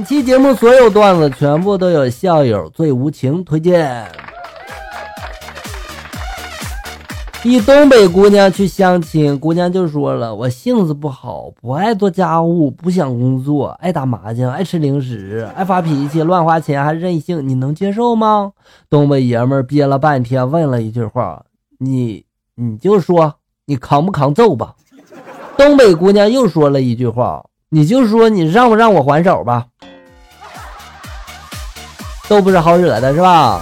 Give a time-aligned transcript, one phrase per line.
[0.00, 4.10] 本期节目所有段子全部都有校友最无情推荐。
[7.44, 18.52] 一东北姑娘去相亲，姑娘就说了：“我性子不好，不爱做家务，不想工作，爱打麻将，爱吃零食，爱发脾气，乱花钱，还任性，你能接受吗？”
[18.88, 21.44] 东北爷们憋了半天，问了一句话
[21.78, 22.24] ：“你，
[22.54, 23.34] 你就说
[23.66, 24.76] 你扛不扛揍吧？”
[25.58, 29.66] 东北姑娘又说了一句话：“你就说你让不让我还手吧？”
[32.30, 33.60] 都不是好惹的，是吧？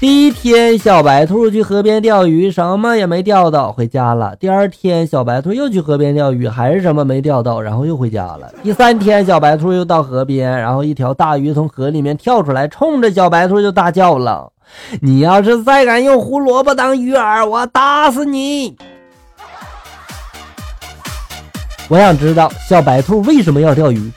[0.00, 4.34] 第一天，小白兔去河边钓鱼，什么也没钓到，回家了。
[4.40, 8.52] 第二天，小白兔又去河边钓鱼，还是什么没钓到，然后又回家了。
[8.64, 14.50] 第三天，小白兔又到河边，然后一条大鱼从河里面跳出来，冲着小白兔就大叫了
[15.00, 18.76] ：“你要是再敢用胡萝卜当鱼饵，我打死你！”
[21.88, 24.10] 我想知道小白兔为什么要钓鱼。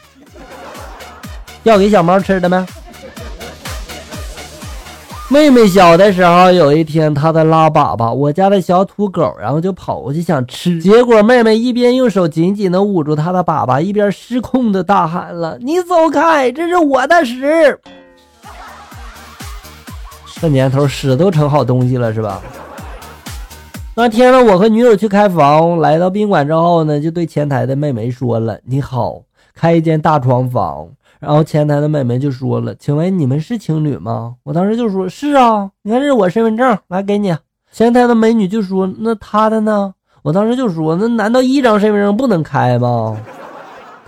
[1.63, 2.65] 要给小猫吃的吗？
[5.29, 17.79] 妹妹小的时候，有一天她在拉粑粑，我家的小土狗，然后就跑过去想吃，结果妹妹一边用手紧紧的捂住她的粑粑，一边失控的大喊了：“你走开，这是我的屎！”
[20.41, 22.41] 这年头屎都成好东西了，是吧？
[23.95, 29.21] 那天呢，我和女友去开房，来到宾馆之后呢，就对前台的妹妹说了：“你好，
[29.55, 30.89] 开一间大床房。”
[31.21, 37.37] 然后前台的妹妹就说了：“请问你们是情侣吗？”我当时就说：“是啊，你看这是我身份证，来给你。”
[37.71, 43.15] 前台的美女就说：“那他的呢？”我当时就说：“那难道一张身份证不能开吗？”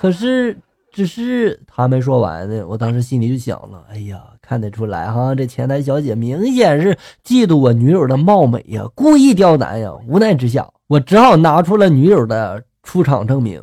[0.02, 0.58] 可是
[0.92, 13.62] 只是他没说完呢，我当时心里就想了：“哎呀，看得出来哈，这前台小姐明显是嫉妒我女友的貌美呀，故意刁难呀。”无奈之下，我只好拿出了女友的出厂证明。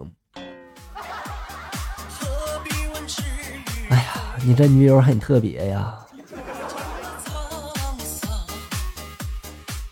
[4.42, 5.94] 你这女友很特别呀！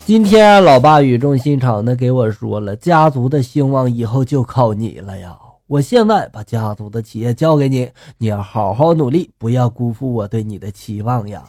[0.06, 5.37] 今天老爸语重心长的给我说了，家族的兴旺以后就靠你了呀！
[5.67, 11.44] 我现在把家族的企业交给你，你要好好努力，不要辜负我对你的期望呀！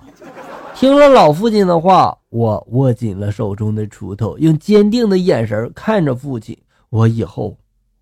[0.76, 6.58] 听了老父亲的话，我握紧了手中的锄头，用坚定的眼神看着父亲，
[6.90, 7.56] 我以后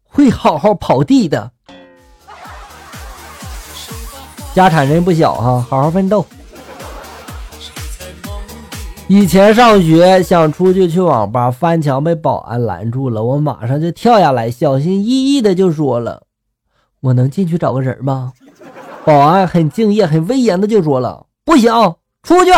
[0.04, 1.52] 会好好刨地的。
[4.58, 6.26] 家产真不小哈，好好奋斗。
[9.08, 16.24] 以前上学想出去去网吧，翻墙被保安拦住了，我马上就跳下来，小心翼翼的就说了
[17.02, 18.34] ：“我能进去找个人吗？”
[19.06, 21.72] 保安很敬业、很威严的就说了：“不行，
[22.24, 22.50] 出去。”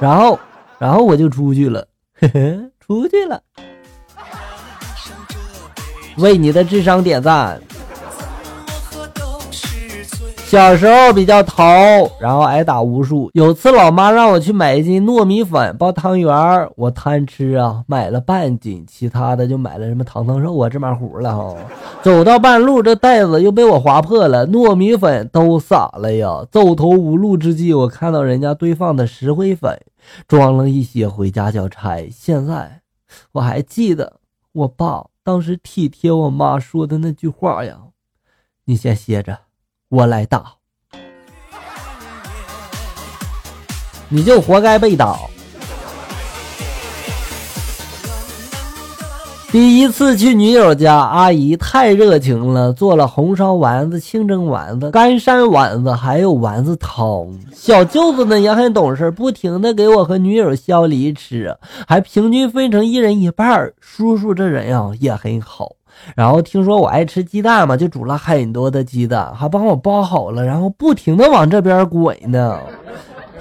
[0.00, 0.36] 然后，
[0.76, 1.86] 然后我就出去了，
[2.20, 3.40] 呵呵，出去了。
[6.16, 7.62] 为你的智商点赞。
[10.46, 11.66] 小时候比较淘，
[12.20, 13.28] 然后挨打无数。
[13.34, 21.56] 有次老妈让我去买一斤糯米粉包汤圆儿我贪吃啊，买了半斤，其他的就买了什么糖糖肉啊、芝麻糊了哈。
[22.00, 26.46] 走到半路，这袋子又被我划破了，糯米粉都洒了呀。
[26.52, 29.76] 走投无路之际，我看到人家堆放的石灰粉，
[30.28, 32.08] 装了一些回家交差。
[32.08, 32.82] 现在
[33.32, 34.20] 我还记得
[34.52, 37.78] 我爸当时体贴我妈说的那句话呀
[38.66, 39.40] ：“你先歇着。”
[39.88, 40.44] 我来打，
[44.08, 45.16] 你就活该被打。
[49.52, 57.28] 第一次去女友家，阿姨太热情了，做了红烧丸子、清蒸丸子、干山丸子，还有丸子汤。
[57.54, 63.72] 小舅子呢也很懂事，不停的给我和女友削梨吃，还平均分成一人一半。
[63.80, 65.70] 叔叔这人呀也很好。
[66.14, 72.58] 然后听说我爱吃鸡蛋嘛，就煮了很多的鸡蛋，还帮我包好了，然后不停的往这边滚呢。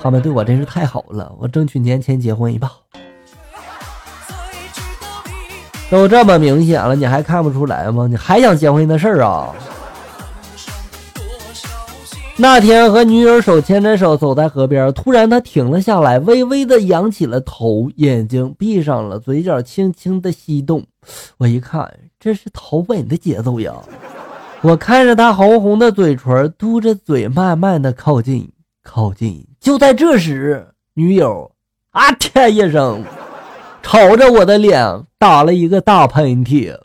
[0.01, 2.71] 他们对我真是太好了，我争取年前结婚一把。
[5.89, 8.07] 都这么明显了，你还看不出来吗？
[8.07, 9.53] 你还想结婚的事儿啊？
[12.37, 20.85] 那天和女友手牵着手走在河边，突然他停了下来，微微的仰起了头，眼睛闭上了，嘴角轻轻的翕动。
[21.37, 21.89] 我一看，
[22.19, 23.73] 这是逃吻的节奏呀！
[24.61, 28.51] 我看着他红红的嘴唇，嘟着嘴，慢慢的靠近，
[28.83, 29.47] 靠近。
[29.61, 31.49] 就在这时，女友
[31.91, 33.01] 啊天一声，
[33.81, 36.75] 朝着我的脸打了一个大喷嚏。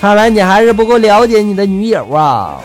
[0.00, 2.60] 看来你还是不够了解你的女友啊！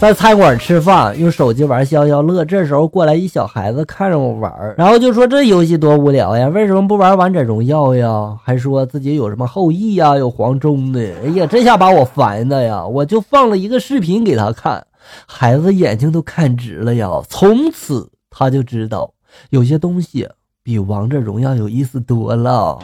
[0.00, 2.44] 在餐馆吃饭，用手机玩消消乐。
[2.44, 8.36] 这时候过来一小孩子看着我玩，然后就说这游戏多无聊呀，为什么不玩王者荣耀呀？
[8.42, 11.00] 还说自己有什么后羿呀，有黄忠的。
[11.24, 12.84] 哎呀，这下把我烦的呀！
[12.84, 14.84] 我就放了一个视频给他看，
[15.24, 17.08] 孩子眼睛都看直了呀。
[17.28, 19.14] 从此他就知道
[19.50, 20.28] 有些东西
[20.64, 22.80] 比王者荣耀有意思多了。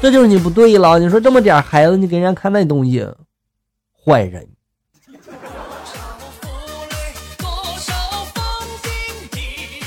[0.00, 0.98] 这就是你不对了。
[0.98, 3.06] 你说这么点孩子，你给人家看那东西。
[4.04, 4.46] 坏人。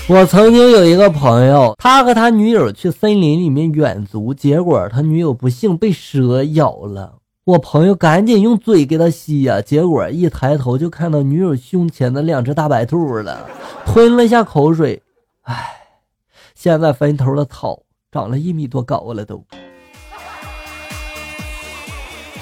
[0.07, 7.19] 我曾经有一个朋友，他和他女友去森林里面远足，结果他女友不幸被蛇咬了。
[7.45, 13.47] 我朋友赶紧用嘴给他吸呀，结果一抬头就看到女友胸前的两只大白兔了，
[13.85, 15.01] 吞了下口水。
[15.43, 15.69] 唉，
[16.55, 19.45] 现在坟头的草长了一米多高了都。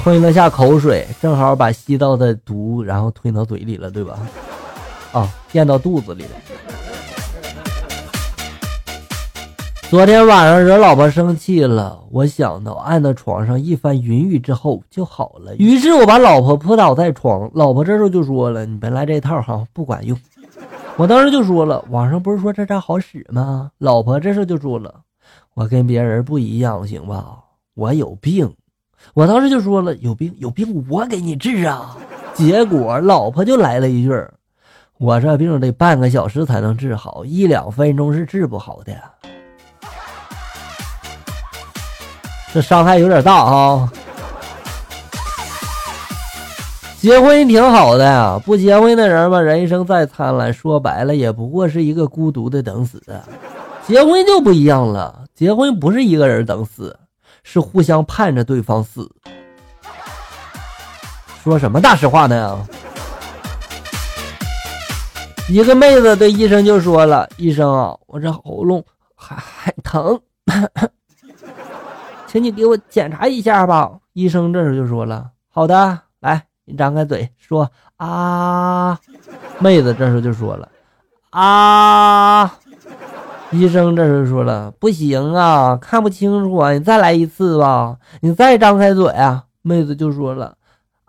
[0.08, 4.18] 吞了下口水，正好把吸到的毒，然后吞到嘴里了，对吧？
[5.12, 6.30] 啊，咽到肚子里了。
[9.90, 17.52] 昨天晚上惹老婆生气了，我想到按到床上一番云雨之后就好了，于是我把老婆扑倒在床。
[17.54, 20.18] 老婆这时候就说了：“你别来这套哈，不管用。”
[20.96, 25.02] 我当时就说了：“网上不是说这招好使吗？”老婆这时候就说了
[25.54, 27.40] ：“我跟别人不一样，行吧？
[27.76, 28.50] 我有病。”
[29.14, 31.98] 我当时就说了，有病有病，我给你治啊！
[32.34, 34.12] 结果老婆就来了一句
[35.00, 38.94] ：“我这病得半个小时才能治好，一两分钟是治不好的。”
[42.54, 43.92] 这伤害有点大啊！
[47.00, 53.02] 结婚挺好的呀，不结婚的人吧，人生再灿烂，说白了也不过是一个孤独的等死。
[53.86, 56.98] 结婚就不一样了，结婚不是一个人等死。
[57.50, 59.10] 是互相盼着对方死，
[61.42, 62.68] 说什么大实话呢？
[65.48, 68.84] 一个妹子对医生就说了：“医生啊，我这喉咙
[69.16, 70.20] 还还疼，
[72.28, 79.00] 请你给我检查一下吧。”医生这时候就说了：“好的，来，你张开嘴说啊。”
[79.60, 80.68] 妹子这时候就说了
[81.32, 82.60] ：“啊。”
[83.52, 90.56] 医生这时说了：“不行啊，看不清楚啊，你再来一次吧，你再张开嘴啊。”妹子就说了：“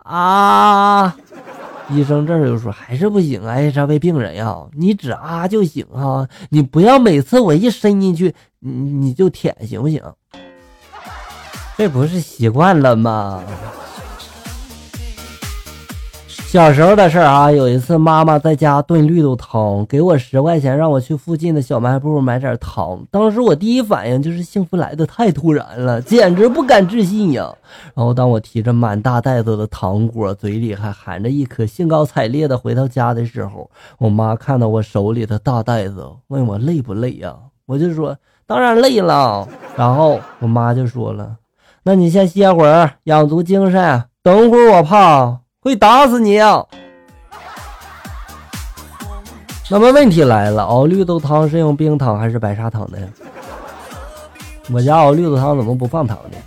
[0.03, 1.15] 啊！”
[1.91, 10.01] 医生这时候就说：“还是不行啊，这位病人呀，你只啊就行哈，你不要每次我一伸进去，你你就舔，行不行？
[11.77, 13.43] 这不是习惯了吗？”
[16.51, 23.05] 小时候的事儿啊，有一次妈妈在家炖绿豆汤，给我十块钱，让我去附近的小卖部买点糖。
[23.11, 27.53] 当时我第一反应就是幸福来的太突然了，简直不敢置信呀。
[27.93, 33.69] 然后当我提着满大袋子的糖果，嘴里还含着一颗，兴高采烈的回到家的时候，
[33.99, 37.35] 我妈看到我手里的大袋子，问我累不累呀？
[37.67, 38.17] 我就说
[38.47, 39.47] 当然累了。
[39.77, 41.35] 然后我妈就说了，
[41.83, 45.41] 那你先歇会儿，养足精神，等会儿我怕。
[45.61, 46.65] 会打死你啊！
[49.69, 52.97] 那么问题来了，熬绿豆汤是用冰糖还是白砂糖的？
[54.71, 56.37] 我家熬绿豆汤怎么不放糖呢？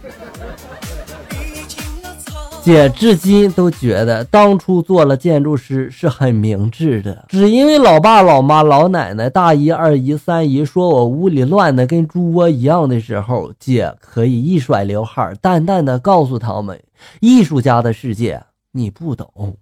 [2.62, 16.80] 姐至今都觉得当初做了建筑师是很明智的，只因为老爸、老妈、老奶奶、大姨、二姨、三姨说我屋里乱的跟猪窝一样的时候，姐可以一甩刘海，淡淡的告诉他们：
[17.20, 18.42] 艺术家的世界。
[18.74, 19.54] 你不懂，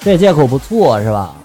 [0.00, 1.36] 这借口不错是吧？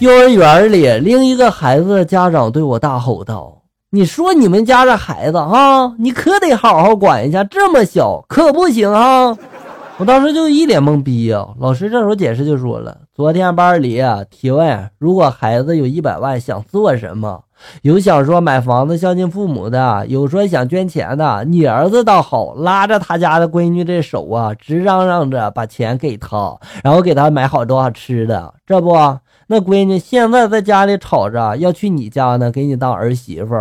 [0.00, 9.38] 幼儿园里，另一个孩子的家长对我大吼道：“你说你们家这孩子啊，你可得好好管一下，这么小可不行啊！”
[9.98, 11.46] 我当时就一脸懵逼呀。
[11.58, 17.44] 老师这时候解释就说了：“昨天班里提问，如果孩子有一百万，想做什么？”
[17.80, 21.44] 有想说买房子孝敬父母的，有说想捐钱的。
[21.46, 28.52] 你儿子倒好，拉着他家的闺女的手啊，直嚷嚷着把钱给他，然后给他买好多好吃的。
[28.66, 28.92] 这不，
[29.46, 33.54] 那闺女现在在家里吵着要去你家呢，给你当儿媳妇。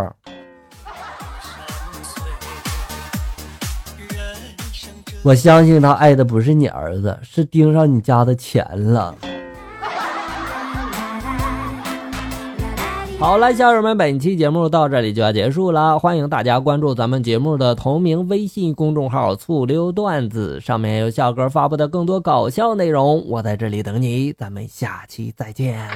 [5.26, 8.64] 我相信他爱的不是你儿子，是盯上你家的钱
[8.94, 9.16] 了。
[13.18, 15.98] 好了，小友们，本期节目到这里就要结束了。
[15.98, 23.28] 欢迎大家关注咱们节目的同名微信公众号“醋溜段子”，上面有笑哥发布的更多搞笑内容。
[23.28, 25.90] 我在这里等你，咱们下期再见。